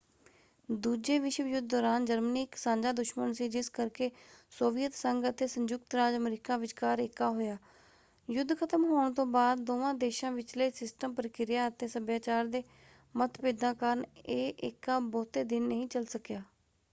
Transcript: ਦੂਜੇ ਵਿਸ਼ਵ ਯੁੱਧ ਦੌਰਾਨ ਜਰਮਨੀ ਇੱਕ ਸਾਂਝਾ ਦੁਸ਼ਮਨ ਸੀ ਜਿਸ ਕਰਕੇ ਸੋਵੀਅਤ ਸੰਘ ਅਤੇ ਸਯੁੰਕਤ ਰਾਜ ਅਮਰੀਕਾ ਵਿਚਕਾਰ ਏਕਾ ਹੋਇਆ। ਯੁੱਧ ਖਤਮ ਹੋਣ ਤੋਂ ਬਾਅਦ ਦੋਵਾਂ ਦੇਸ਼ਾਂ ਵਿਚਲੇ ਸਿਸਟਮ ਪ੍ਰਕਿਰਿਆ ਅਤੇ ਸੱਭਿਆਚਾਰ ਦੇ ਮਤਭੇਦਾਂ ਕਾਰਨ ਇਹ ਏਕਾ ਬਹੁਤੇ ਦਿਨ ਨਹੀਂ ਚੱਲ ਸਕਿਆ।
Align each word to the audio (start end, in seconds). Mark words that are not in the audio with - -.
ਦੂਜੇ 0.69 1.17
ਵਿਸ਼ਵ 1.19 1.47
ਯੁੱਧ 1.47 1.65
ਦੌਰਾਨ 1.69 2.05
ਜਰਮਨੀ 2.05 2.41
ਇੱਕ 2.43 2.55
ਸਾਂਝਾ 2.55 2.91
ਦੁਸ਼ਮਨ 2.91 3.33
ਸੀ 3.33 3.47
ਜਿਸ 3.49 3.69
ਕਰਕੇ 3.69 4.09
ਸੋਵੀਅਤ 4.51 4.93
ਸੰਘ 4.93 5.29
ਅਤੇ 5.29 5.47
ਸਯੁੰਕਤ 5.47 5.95
ਰਾਜ 5.95 6.15
ਅਮਰੀਕਾ 6.15 6.57
ਵਿਚਕਾਰ 6.57 6.99
ਏਕਾ 6.99 7.29
ਹੋਇਆ। 7.29 7.57
ਯੁੱਧ 8.27 8.53
ਖਤਮ 8.59 8.85
ਹੋਣ 8.85 9.13
ਤੋਂ 9.13 9.25
ਬਾਅਦ 9.27 9.59
ਦੋਵਾਂ 9.65 9.93
ਦੇਸ਼ਾਂ 9.95 10.31
ਵਿਚਲੇ 10.31 10.69
ਸਿਸਟਮ 10.71 11.13
ਪ੍ਰਕਿਰਿਆ 11.13 11.67
ਅਤੇ 11.67 11.87
ਸੱਭਿਆਚਾਰ 11.87 12.47
ਦੇ 12.47 12.63
ਮਤਭੇਦਾਂ 13.15 13.73
ਕਾਰਨ 13.75 14.03
ਇਹ 14.25 14.53
ਏਕਾ 14.63 14.99
ਬਹੁਤੇ 15.01 15.43
ਦਿਨ 15.43 15.67
ਨਹੀਂ 15.67 15.87
ਚੱਲ 15.87 16.05
ਸਕਿਆ। 16.05 16.41